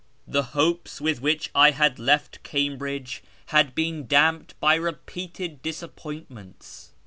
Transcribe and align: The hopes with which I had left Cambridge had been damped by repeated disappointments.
The 0.25 0.41
hopes 0.57 0.99
with 0.99 1.21
which 1.21 1.51
I 1.53 1.69
had 1.69 1.99
left 1.99 2.41
Cambridge 2.41 3.21
had 3.47 3.75
been 3.75 4.07
damped 4.07 4.59
by 4.59 4.73
repeated 4.73 5.61
disappointments. 5.61 6.93